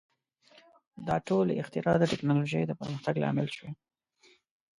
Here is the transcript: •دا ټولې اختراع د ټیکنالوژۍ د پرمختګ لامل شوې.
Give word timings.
•دا 1.07 1.15
ټولې 1.27 1.59
اختراع 1.61 1.95
د 1.99 2.03
ټیکنالوژۍ 2.11 2.63
د 2.67 2.71
پرمختګ 2.79 3.15
لامل 3.23 3.47
شوې. 3.55 3.71